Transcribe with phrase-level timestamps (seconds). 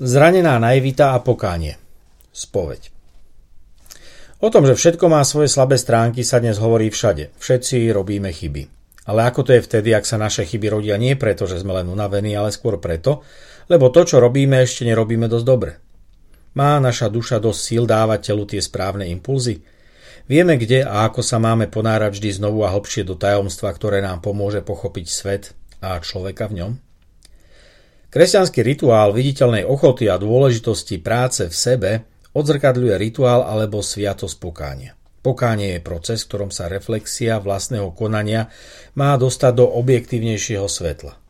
[0.00, 1.76] Zranená naivita a pokánie.
[2.32, 2.88] Spoveď.
[4.40, 7.36] O tom, že všetko má svoje slabé stránky, sa dnes hovorí všade.
[7.36, 8.64] Všetci robíme chyby.
[9.04, 11.92] Ale ako to je vtedy, ak sa naše chyby rodia nie preto, že sme len
[11.92, 13.20] unavení, ale skôr preto,
[13.68, 15.76] lebo to, čo robíme, ešte nerobíme dosť dobre.
[16.56, 19.60] Má naša duša dosť síl dávať telu tie správne impulzy?
[20.24, 24.24] Vieme, kde a ako sa máme ponárať vždy znovu a hlbšie do tajomstva, ktoré nám
[24.24, 25.52] pomôže pochopiť svet
[25.84, 26.89] a človeka v ňom?
[28.10, 31.90] Kresťanský rituál viditeľnej ochoty a dôležitosti práce v sebe
[32.34, 34.98] odzrkadľuje rituál alebo sviatosť pokánia.
[35.22, 38.50] Pokánie je proces, v ktorom sa reflexia vlastného konania
[38.98, 41.22] má dostať do objektívnejšieho svetla.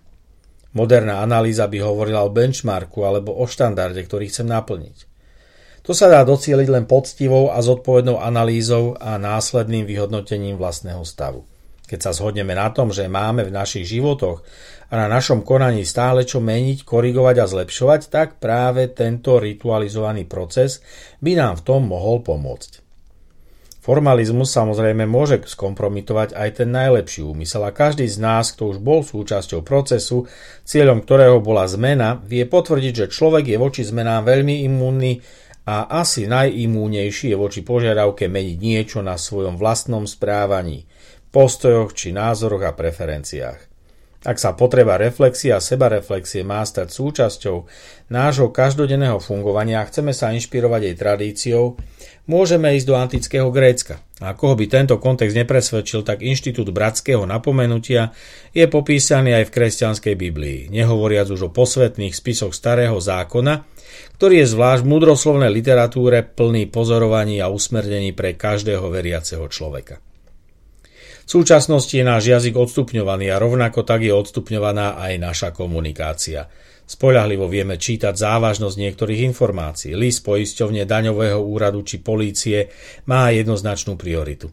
[0.73, 5.05] Moderná analýza by hovorila o benchmarku alebo o štandarde, ktorý chcem naplniť.
[5.85, 11.45] To sa dá docieliť len poctivou a zodpovednou analýzou a následným vyhodnotením vlastného stavu.
[11.91, 14.47] Keď sa zhodneme na tom, že máme v našich životoch
[14.91, 20.87] a na našom konaní stále čo meniť, korigovať a zlepšovať, tak práve tento ritualizovaný proces
[21.19, 22.87] by nám v tom mohol pomôcť.
[23.83, 29.03] Formalizmus samozrejme môže skompromitovať aj ten najlepší úmysel a každý z nás, kto už bol
[29.03, 30.31] súčasťou procesu,
[30.63, 35.19] cieľom ktorého bola zmena, vie potvrdiť, že človek je voči zmenám veľmi imúnny
[35.67, 40.87] a asi najimúnejší je voči požiadavke meniť niečo na svojom vlastnom správaní–
[41.31, 43.71] postojoch či názoroch a preferenciách.
[44.21, 47.65] Ak sa potreba reflexie a sebareflexie má stať súčasťou
[48.13, 51.81] nášho každodenného fungovania a chceme sa inšpirovať jej tradíciou,
[52.29, 54.05] môžeme ísť do antického Grécka.
[54.21, 58.13] A koho by tento kontext nepresvedčil, tak inštitút bratského napomenutia
[58.53, 63.65] je popísaný aj v kresťanskej Biblii, nehovoriac už o posvetných spisoch starého zákona,
[64.21, 70.05] ktorý je zvlášť v mudroslovnej literatúre plný pozorovaní a usmernení pre každého veriaceho človeka.
[71.31, 76.51] V súčasnosti je náš jazyk odstupňovaný a rovnako tak je odstupňovaná aj naša komunikácia.
[76.91, 79.95] Spoľahlivo vieme čítať závažnosť niektorých informácií.
[79.95, 82.67] List poisťovne daňového úradu či polície
[83.07, 84.51] má jednoznačnú prioritu.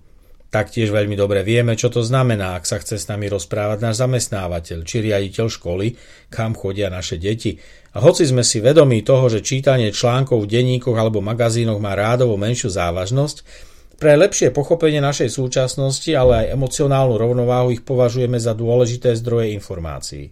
[0.54, 4.86] Taktiež veľmi dobre vieme, čo to znamená, ak sa chce s nami rozprávať náš zamestnávateľ
[4.86, 5.98] či riaditeľ školy,
[6.30, 7.58] kam chodia naše deti.
[7.98, 12.38] A hoci sme si vedomí toho, že čítanie článkov v denníkoch alebo magazínoch má rádovo
[12.38, 13.66] menšiu závažnosť,
[13.98, 20.32] pre lepšie pochopenie našej súčasnosti, ale aj emocionálnu rovnováhu ich považujeme za dôležité zdroje informácií.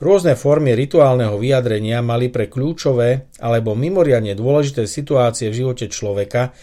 [0.00, 6.56] Rôzne formy rituálneho vyjadrenia mali pre kľúčové alebo mimoriadne dôležité situácie v živote človeka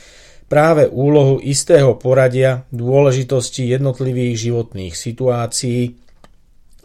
[0.50, 5.82] práve úlohu istého poradia dôležitosti jednotlivých životných situácií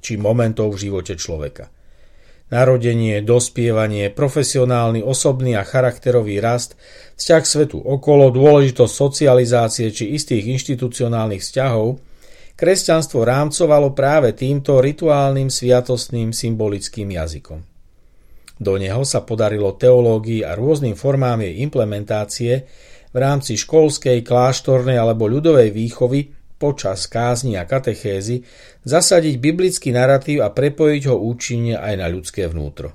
[0.03, 1.72] či momentov v živote človeka
[2.53, 6.77] narodenie, dospievanie, profesionálny, osobný a charakterový rast,
[7.17, 11.97] vzťah svetu okolo, dôležitosť socializácie či istých inštitucionálnych vzťahov,
[12.61, 17.65] kresťanstvo rámcovalo práve týmto rituálnym, sviatostným, symbolickým jazykom.
[18.63, 22.69] Do neho sa podarilo teológii a rôznym formám jej implementácie
[23.11, 28.47] v rámci školskej, kláštornej alebo ľudovej výchovy počas kázni a katechézy
[28.87, 32.95] zasadiť biblický narratív a prepojiť ho účinne aj na ľudské vnútro.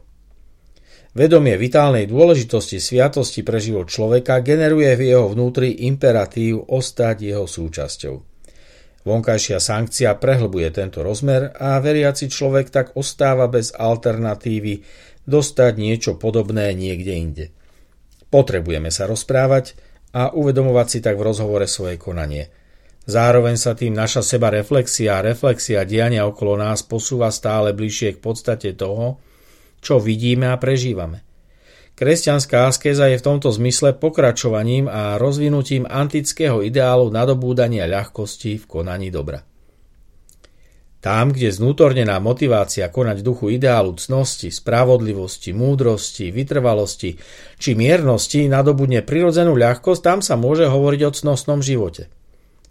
[1.11, 8.16] Vedomie vitálnej dôležitosti sviatosti pre život človeka generuje v jeho vnútri imperatív ostať jeho súčasťou.
[9.03, 14.83] Vonkajšia sankcia prehlbuje tento rozmer a veriaci človek tak ostáva bez alternatívy
[15.27, 17.45] dostať niečo podobné niekde inde.
[18.31, 19.75] Potrebujeme sa rozprávať
[20.13, 22.47] a uvedomovať si tak v rozhovore svoje konanie–
[23.07, 28.23] Zároveň sa tým naša seba reflexia a reflexia diania okolo nás posúva stále bližšie k
[28.23, 29.23] podstate toho,
[29.79, 31.23] čo vidíme a prežívame.
[31.95, 39.07] Kresťanská askéza je v tomto zmysle pokračovaním a rozvinutím antického ideálu nadobúdania ľahkosti v konaní
[39.07, 39.41] dobra.
[41.00, 47.16] Tam, kde znútornená motivácia konať duchu ideálu cnosti, spravodlivosti, múdrosti, vytrvalosti
[47.56, 52.12] či miernosti nadobudne prirodzenú ľahkosť, tam sa môže hovoriť o cnostnom živote–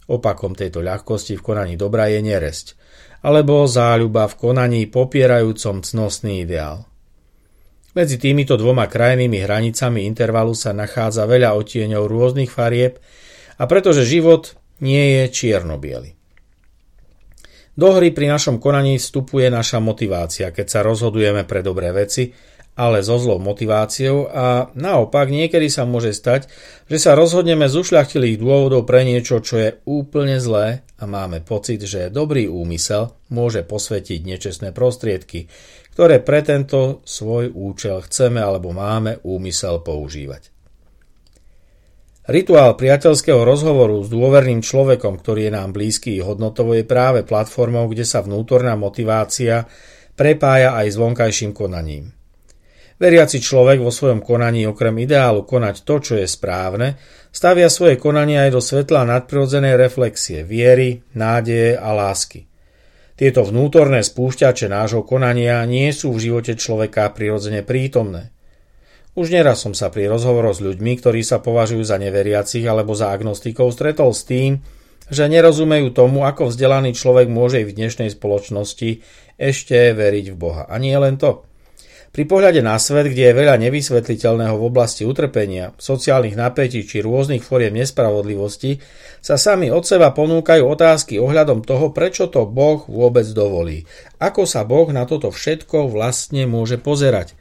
[0.07, 2.79] Opakom tejto ľahkosti v konaní dobra je neresť,
[3.27, 6.87] alebo záľuba v konaní popierajúcom cnostný ideál.
[7.91, 13.01] Medzi týmito dvoma krajnými hranicami intervalu sa nachádza veľa otieňov rôznych farieb
[13.57, 16.13] a pretože život nie je čierno -biely.
[17.77, 22.33] Do hry pri našom konaní vstupuje naša motivácia, keď sa rozhodujeme pre dobré veci
[22.77, 26.45] ale so zlou motiváciou a naopak niekedy sa môže stať,
[26.85, 31.81] že sa rozhodneme z ušľachtilých dôvodov pre niečo, čo je úplne zlé a máme pocit,
[31.81, 35.49] že dobrý úmysel môže posvetiť nečestné prostriedky,
[35.97, 40.53] ktoré pre tento svoj účel chceme alebo máme úmysel používať.
[42.27, 48.03] Rituál priateľského rozhovoru s dôverným človekom, ktorý je nám blízky hodnotovo, je práve platformou, kde
[48.03, 49.63] sa vnútorná motivácia
[50.19, 52.16] prepája aj s vonkajším konaním.
[52.97, 56.97] Veriaci človek vo svojom konaní okrem ideálu konať to, čo je správne,
[57.29, 62.49] stavia svoje konanie aj do svetla nadprirodzenej reflexie, viery, nádeje a lásky.
[63.13, 68.33] Tieto vnútorné spúšťače nášho konania nie sú v živote človeka prirodzene prítomné.
[69.17, 73.09] Už neraz som sa pri rozhovoroch s ľuďmi, ktorí sa považujú za neveriacich alebo za
[73.09, 74.61] agnostikov, stretol s tým,
[75.09, 79.01] že nerozumejú tomu, ako vzdelaný človek môže v dnešnej spoločnosti
[79.37, 80.63] ešte veriť v Boha.
[80.69, 81.45] A nie len to.
[82.07, 87.45] Pri pohľade na svet, kde je veľa nevysvetliteľného v oblasti utrpenia, sociálnych napätí či rôznych
[87.45, 88.79] foriem nespravodlivosti,
[89.21, 93.85] sa sami od seba ponúkajú otázky ohľadom toho, prečo to Boh vôbec dovolí.
[94.17, 97.35] Ako sa Boh na toto všetko vlastne môže pozerať.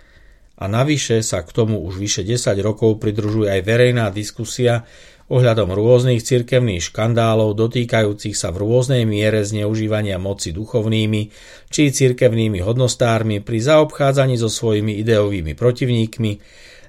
[0.56, 4.88] A navyše sa k tomu už vyše 10 rokov pridružuje aj verejná diskusia
[5.26, 11.34] ohľadom rôznych cirkevných škandálov dotýkajúcich sa v rôznej miere zneužívania moci duchovnými
[11.67, 16.32] či cirkevnými hodnostármi pri zaobchádzaní so svojimi ideovými protivníkmi,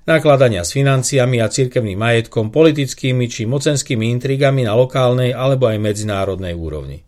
[0.05, 6.53] nakladania s financiami a cirkevným majetkom, politickými či mocenskými intrigami na lokálnej alebo aj medzinárodnej
[6.53, 7.06] úrovni.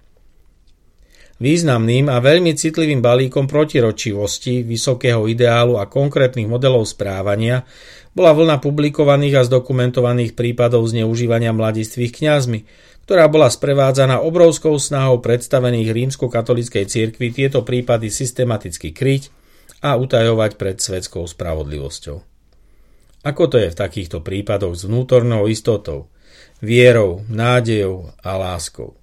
[1.40, 7.64] Významným a veľmi citlivým balíkom protiročivosti, vysokého ideálu a konkrétnych modelov správania
[8.12, 12.60] bola vlna publikovaných a zdokumentovaných prípadov zneužívania mladistvých kňazmi,
[13.08, 19.32] ktorá bola sprevádzaná obrovskou snahou predstavených rímsko-katolíckej cirkvi tieto prípady systematicky kryť
[19.80, 22.20] a utajovať pred svetskou spravodlivosťou.
[23.24, 26.12] Ako to je v takýchto prípadoch s vnútornou istotou,
[26.60, 29.00] vierou, nádejou a láskou?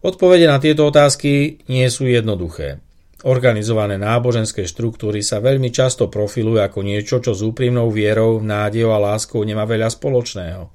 [0.00, 2.80] Odpovede na tieto otázky nie sú jednoduché.
[3.20, 9.02] Organizované náboženské štruktúry sa veľmi často profilujú ako niečo, čo s úprimnou vierou, nádejou a
[9.12, 10.72] láskou nemá veľa spoločného.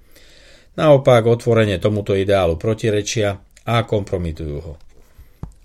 [0.77, 4.73] Naopak otvorene tomuto ideálu protirečia a kompromitujú ho.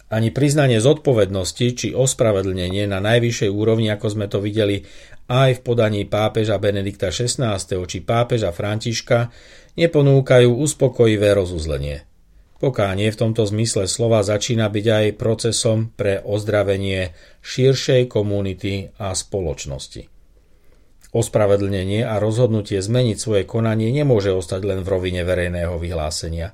[0.09, 4.81] Ani priznanie zodpovednosti či ospravedlnenie na najvyššej úrovni, ako sme to videli
[5.29, 7.61] aj v podaní pápeža Benedikta XVI.
[7.61, 9.29] či pápeža Františka,
[9.77, 12.09] neponúkajú uspokojivé rozuzlenie–
[12.61, 20.13] Pokánie v tomto zmysle slova začína byť aj procesom pre ozdravenie širšej komunity a spoločnosti.
[21.17, 26.53] Ospravedlnenie a rozhodnutie zmeniť svoje konanie nemôže ostať len v rovine verejného vyhlásenia.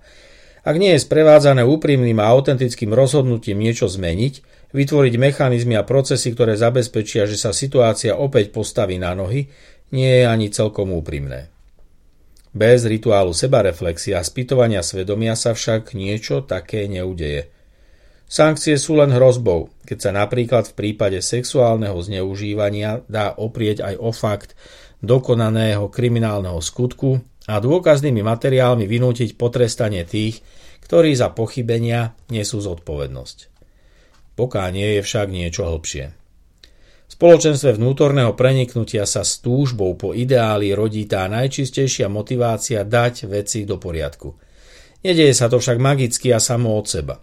[0.62, 4.34] Ak nie je sprevádzané úprimným a autentickým rozhodnutím niečo zmeniť,
[4.78, 9.50] vytvoriť mechanizmy a procesy, ktoré zabezpečia, že sa situácia opäť postaví na nohy,
[9.90, 11.55] nie je ani celkom úprimné.
[12.56, 17.52] Bez rituálu sebareflexia a spýtovania svedomia sa však niečo také neudeje.
[18.24, 24.08] Sankcie sú len hrozbou, keď sa napríklad v prípade sexuálneho zneužívania dá oprieť aj o
[24.08, 24.56] fakt
[25.04, 30.40] dokonaného kriminálneho skutku a dôkaznými materiálmi vynútiť potrestanie tých,
[30.88, 33.52] ktorí za pochybenia nesú zodpovednosť.
[34.32, 36.25] Pokánie je však niečo hlbšie
[37.10, 43.78] spoločenstve vnútorného preniknutia sa s túžbou po ideáli rodí tá najčistejšia motivácia dať veci do
[43.78, 44.34] poriadku.
[45.06, 47.16] Nedieje sa to však magicky a samo od seba.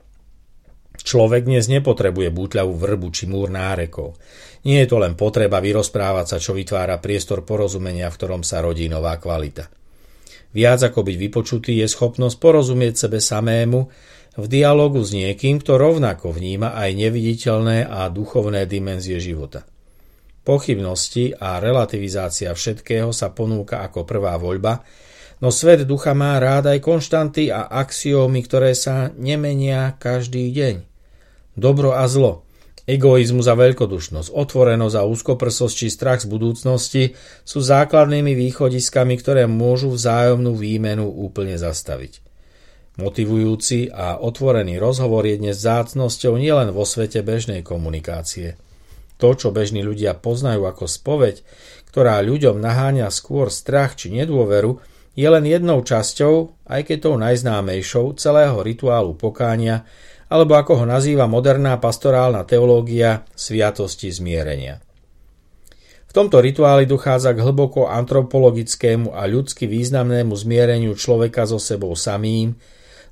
[1.03, 4.15] Človek dnes nepotrebuje bútľavú vrbu či múr nárekov.
[4.63, 8.87] Nie je to len potreba vyrozprávať sa, čo vytvára priestor porozumenia, v ktorom sa rodí
[8.87, 9.67] nová kvalita.
[10.53, 13.89] Viac ako byť vypočutý je schopnosť porozumieť sebe samému
[14.37, 19.65] v dialogu s niekým, kto rovnako vníma aj neviditeľné a duchovné dimenzie života.
[20.43, 24.83] Pochybnosti a relativizácia všetkého sa ponúka ako prvá voľba,
[25.39, 30.83] no svet ducha má rád aj konštanty a axiómy, ktoré sa nemenia každý deň.
[31.55, 32.43] Dobro a zlo,
[32.83, 37.03] egoizmus a veľkodušnosť, otvorenosť a úzkoprsosť či strach z budúcnosti
[37.47, 42.19] sú základnými východiskami, ktoré môžu vzájomnú výmenu úplne zastaviť.
[42.99, 48.59] Motivujúci a otvorený rozhovor je dnes zácnosťou nielen vo svete bežnej komunikácie–
[49.17, 51.45] to, čo bežní ľudia poznajú ako spoveď,
[51.93, 54.81] ktorá ľuďom naháňa skôr strach či nedôveru,
[55.13, 59.85] je len jednou časťou, aj keď tou najznámejšou, celého rituálu pokánia,
[60.25, 64.81] alebo ako ho nazýva moderná pastorálna teológia sviatosti zmierenia.
[66.09, 72.57] V tomto rituáli dochádza k hlboko antropologickému a ľudsky významnému zmiereniu človeka so sebou samým,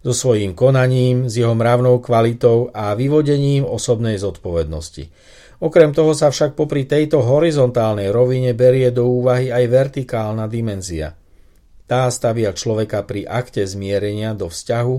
[0.01, 5.05] so svojím konaním, s jeho mravnou kvalitou a vyvodením osobnej zodpovednosti–
[5.61, 11.13] Okrem toho sa však popri tejto horizontálnej rovine berie do úvahy aj vertikálna dimenzia.
[11.85, 14.95] Tá stavia človeka pri akte zmierenia do vzťahu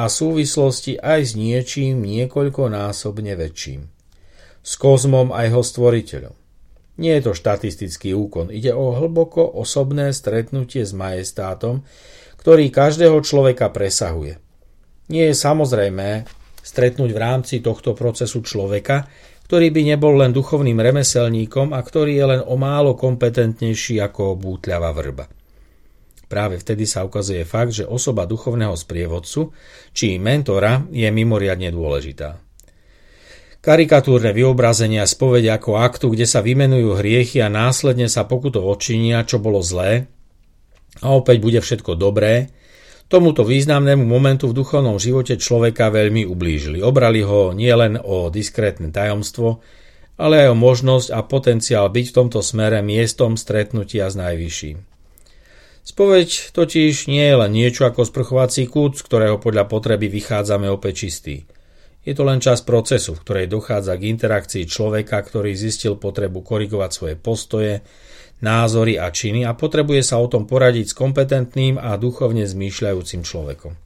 [0.00, 3.92] a súvislosti aj s niečím niekoľkonásobne väčším.
[4.64, 6.34] S kozmom aj jeho stvoriteľom.
[7.00, 11.84] Nie je to štatistický úkon, ide o hlboko osobné stretnutie s majestátom,
[12.40, 14.40] ktorý každého človeka presahuje.
[15.12, 16.24] Nie je samozrejmé
[16.60, 19.08] stretnúť v rámci tohto procesu človeka,
[19.50, 24.94] ktorý by nebol len duchovným remeselníkom a ktorý je len o málo kompetentnejší ako bútľavá
[24.94, 25.26] vrba.
[26.30, 29.50] Práve vtedy sa ukazuje fakt, že osoba duchovného sprievodcu
[29.90, 32.38] či mentora je mimoriadne dôležitá.
[33.60, 39.42] Karikatúrne vyobrazenia spovede ako aktu, kde sa vymenujú hriechy a následne sa pokuto odčinia, čo
[39.42, 40.06] bolo zlé,
[41.02, 42.54] a opäť bude všetko dobré,
[43.10, 46.78] tomuto významnému momentu v duchovnom živote človeka veľmi ublížili.
[46.78, 49.58] Obrali ho nielen o diskrétne tajomstvo,
[50.14, 54.78] ale aj o možnosť a potenciál byť v tomto smere miestom stretnutia s najvyšším.
[55.80, 61.08] Spoveď totiž nie je len niečo ako sprchovací kút, z ktorého podľa potreby vychádzame opäť
[61.08, 61.42] čistý.
[62.06, 66.90] Je to len čas procesu, v ktorej dochádza k interakcii človeka, ktorý zistil potrebu korigovať
[66.94, 67.74] svoje postoje,
[68.40, 73.76] názory a činy a potrebuje sa o tom poradiť s kompetentným a duchovne zmýšľajúcim človekom.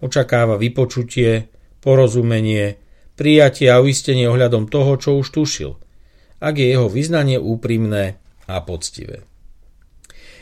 [0.00, 1.52] Očakáva vypočutie,
[1.84, 2.80] porozumenie,
[3.16, 5.76] prijatie a uistenie ohľadom toho, čo už tušil,
[6.40, 8.16] ak je jeho vyznanie úprimné
[8.48, 9.28] a poctivé.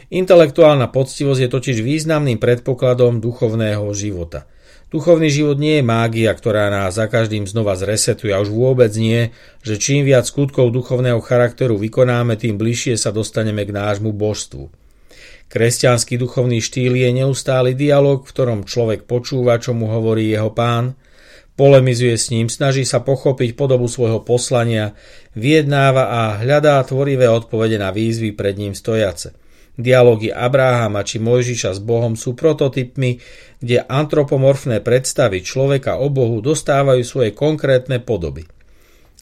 [0.09, 4.49] Intelektuálna poctivosť je totiž významným predpokladom duchovného života.
[4.89, 9.37] Duchovný život nie je mágia, ktorá nás za každým znova zresetuje a už vôbec nie,
[9.61, 14.73] že čím viac skutkov duchovného charakteru vykonáme, tým bližšie sa dostaneme k nášmu božstvu.
[15.53, 20.97] Kresťanský duchovný štýl je neustály dialog, v ktorom človek počúva, čo mu hovorí jeho pán,
[21.53, 24.97] polemizuje s ním, snaží sa pochopiť podobu svojho poslania,
[25.37, 29.37] vyjednáva a hľadá tvorivé odpovede na výzvy pred ním stojace–
[29.79, 33.23] Dialógy Abráhama či Mojžiša s Bohom sú prototypmi,
[33.63, 38.51] kde antropomorfné predstavy človeka o Bohu dostávajú svoje konkrétne podoby.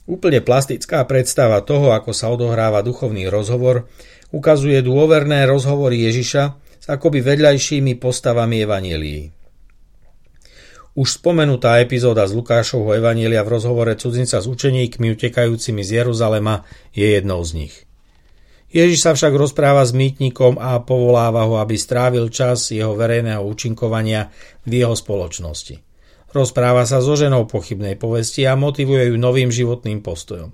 [0.08, 3.84] Úplne plastická predstava toho, ako sa odohráva duchovný rozhovor,
[4.32, 9.36] ukazuje dôverné rozhovory Ježiša s akoby vedľajšími postavami Evanielií.
[10.96, 16.64] Už spomenutá epizóda z Lukášovho Evanielia v rozhovore cudzinca s učeníkmi utekajúcimi z Jeruzalema
[16.96, 17.85] je jednou z nich.
[18.66, 24.34] Ježiš sa však rozpráva s mýtnikom a povoláva ho, aby strávil čas jeho verejného účinkovania
[24.66, 25.78] v jeho spoločnosti.
[26.34, 30.50] Rozpráva sa so ženou pochybnej povesti a motivuje ju novým životným postojom.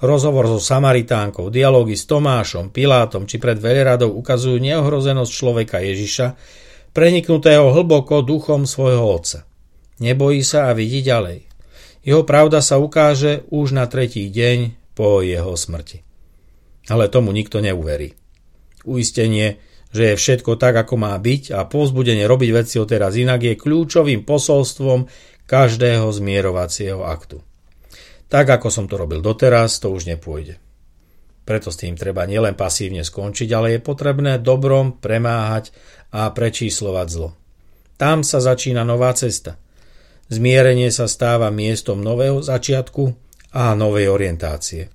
[0.00, 6.26] Rozhovor so Samaritánkou, dialógy s Tomášom, Pilátom či pred veľradou ukazujú neohrozenosť človeka Ježiša,
[6.96, 9.44] preniknutého hlboko duchom svojho otca.
[10.00, 11.46] Nebojí sa a vidí ďalej.
[12.02, 16.13] Jeho pravda sa ukáže už na tretí deň po jeho smrti
[16.88, 18.16] ale tomu nikto neuverí.
[18.84, 19.60] Uistenie,
[19.94, 24.26] že je všetko tak, ako má byť a povzbudenie robiť veci teraz inak je kľúčovým
[24.26, 25.06] posolstvom
[25.46, 27.38] každého zmierovacieho aktu.
[28.26, 30.58] Tak, ako som to robil doteraz, to už nepôjde.
[31.44, 35.76] Preto s tým treba nielen pasívne skončiť, ale je potrebné dobrom premáhať
[36.10, 37.36] a prečíslovať zlo.
[38.00, 39.60] Tam sa začína nová cesta.
[40.32, 43.12] Zmierenie sa stáva miestom nového začiatku
[43.52, 44.88] a novej orientácie.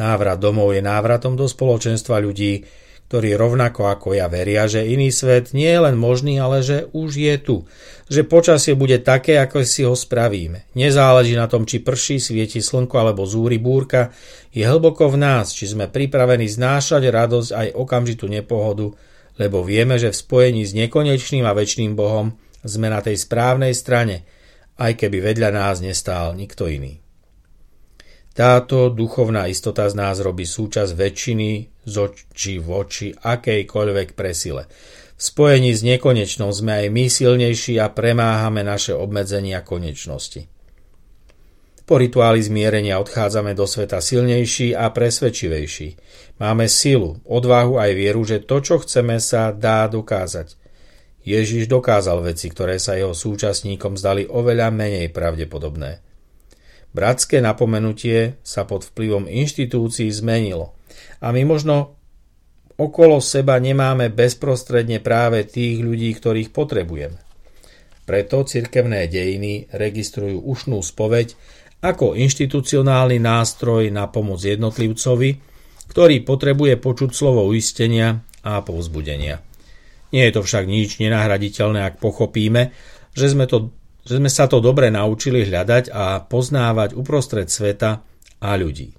[0.00, 2.64] Návrat domov je návratom do spoločenstva ľudí,
[3.10, 7.10] ktorí rovnako ako ja veria, že iný svet nie je len možný, ale že už
[7.18, 7.56] je tu.
[8.06, 10.70] Že počasie bude také, ako si ho spravíme.
[10.78, 14.14] Nezáleží na tom, či prší, svieti slnko alebo zúri búrka.
[14.54, 18.94] Je hlboko v nás, či sme pripravení znášať radosť aj okamžitú nepohodu,
[19.42, 24.22] lebo vieme, že v spojení s nekonečným a väčšným Bohom sme na tej správnej strane,
[24.78, 27.02] aj keby vedľa nás nestál nikto iný.
[28.30, 31.50] Táto duchovná istota z nás robí súčasť väčšiny
[31.82, 34.70] z očí v oči akejkoľvek presile.
[35.18, 40.46] V spojení s nekonečnou sme aj my silnejší a premáhame naše obmedzenia konečnosti.
[41.90, 45.98] Po rituáli zmierenia odchádzame do sveta silnejší a presvedčivejší.
[46.38, 50.54] Máme silu, odvahu aj vieru, že to, čo chceme, sa dá dokázať.
[51.26, 56.09] Ježiš dokázal veci, ktoré sa jeho súčasníkom zdali oveľa menej pravdepodobné.
[56.90, 60.74] Bratské napomenutie sa pod vplyvom inštitúcií zmenilo
[61.22, 61.94] a my možno
[62.80, 67.18] okolo seba nemáme bezprostredne práve tých ľudí, ktorých potrebujeme.
[68.08, 71.38] Preto cirkevné dejiny registrujú ušnú spoveď
[71.80, 75.30] ako inštitucionálny nástroj na pomoc jednotlivcovi,
[75.94, 79.38] ktorý potrebuje počuť slovo uistenia a povzbudenia.
[80.10, 82.74] Nie je to však nič nenahraditeľné, ak pochopíme,
[83.14, 83.70] že sme to
[84.04, 88.00] že sme sa to dobre naučili hľadať a poznávať uprostred sveta
[88.40, 88.96] a ľudí.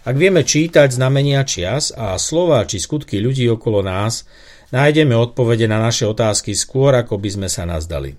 [0.00, 4.24] Ak vieme čítať znamenia čias a slova či skutky ľudí okolo nás,
[4.72, 8.16] nájdeme odpovede na naše otázky skôr, ako by sme sa nazdali.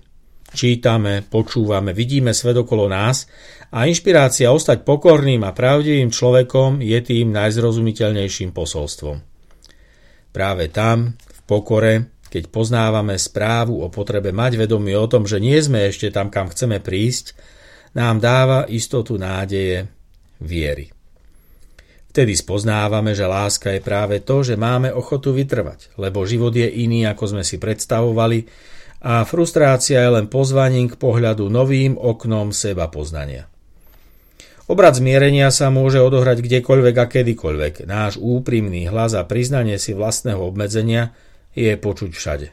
[0.52, 3.24] Čítame, počúvame, vidíme svet okolo nás
[3.72, 9.16] a inšpirácia ostať pokorným a pravdivým človekom je tým najzrozumiteľnejším posolstvom.
[10.28, 11.94] Práve tam, v pokore,
[12.32, 16.48] keď poznávame správu o potrebe mať vedomie o tom, že nie sme ešte tam, kam
[16.48, 17.36] chceme prísť,
[17.92, 19.84] nám dáva istotu nádeje,
[20.40, 20.88] viery.
[22.08, 27.04] Vtedy spoznávame, že láska je práve to, že máme ochotu vytrvať, lebo život je iný,
[27.04, 28.48] ako sme si predstavovali
[29.04, 33.48] a frustrácia je len pozvaním k pohľadu novým oknom seba poznania.
[34.72, 37.74] Obrad zmierenia sa môže odohrať kdekoľvek a kedykoľvek.
[37.84, 41.12] Náš úprimný hlas a priznanie si vlastného obmedzenia
[41.52, 42.48] je počuť všade.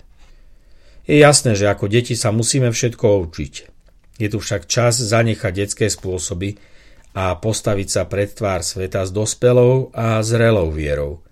[1.09, 3.53] Je jasné, že ako deti sa musíme všetko učiť.
[4.19, 6.59] Je tu však čas zanechať detské spôsoby
[7.15, 11.25] a postaviť sa pred tvár sveta s dospelou a zrelou vierou.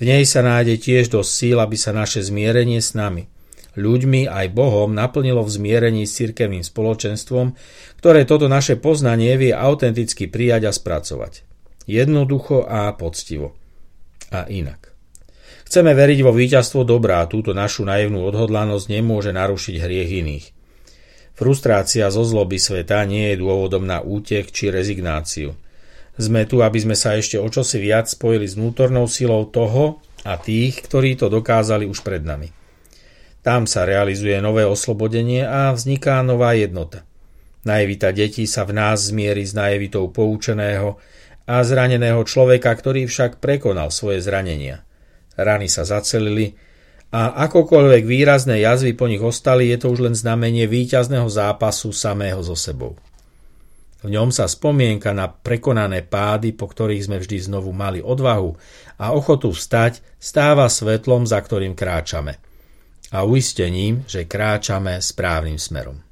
[0.00, 3.30] V nej sa nájde tiež dosť síl, aby sa naše zmierenie s nami,
[3.78, 7.54] ľuďmi aj Bohom naplnilo v zmierení s cirkevným spoločenstvom,
[8.02, 11.46] ktoré toto naše poznanie vie autenticky prijať a spracovať.
[11.84, 13.54] Jednoducho a poctivo.
[14.34, 14.93] A inak.
[15.64, 20.46] Chceme veriť vo víťazstvo dobrá a túto našu naivnú odhodlanosť nemôže narušiť hriech iných.
[21.34, 25.56] Frustrácia zo zloby sveta nie je dôvodom na útek či rezignáciu.
[26.14, 30.38] Sme tu, aby sme sa ešte o čosi viac spojili s vnútornou silou toho a
[30.38, 32.54] tých, ktorí to dokázali už pred nami.
[33.42, 37.02] Tam sa realizuje nové oslobodenie a vzniká nová jednota.
[37.66, 41.02] Naivita detí sa v nás zmierí s naivitou poučeného
[41.44, 44.86] a zraneného človeka, ktorý však prekonal svoje zranenia.
[45.34, 46.54] Rany sa zacelili,
[47.14, 52.42] a akokoľvek výrazné jazvy po nich ostali, je to už len znamenie víťazného zápasu samého
[52.42, 52.98] so sebou.
[54.02, 58.52] V ňom sa spomienka na prekonané pády, po ktorých sme vždy znovu mali odvahu
[58.98, 62.36] a ochotu vstať, stáva svetlom, za ktorým kráčame.
[63.14, 66.03] A uistením, že kráčame správnym smerom.